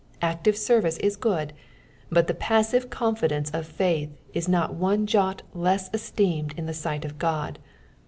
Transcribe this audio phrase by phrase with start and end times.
[0.23, 1.53] Active service is good,
[2.09, 7.05] but the passive confldcnce of faith is not one jot less esteemed in the sight
[7.05, 7.59] of God.